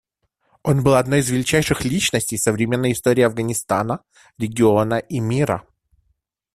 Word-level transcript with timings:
Он 0.63 0.81
был 0.81 0.95
одной 0.95 1.19
из 1.19 1.29
величайших 1.29 1.85
личностей 1.85 2.35
современной 2.35 2.93
истории 2.93 3.21
Афганистана, 3.21 4.01
региона 4.39 4.97
и 4.97 5.19
мира. 5.19 5.63